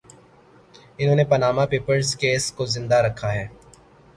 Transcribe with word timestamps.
انھوں 0.97 1.15
نے 1.15 1.23
Panama 1.23 1.65
papers 1.65 2.15
case 2.15 2.51
کو 2.51 2.65
زندہ 2.65 2.95
رکھا 3.05 3.33
ہے۔ 3.33 3.47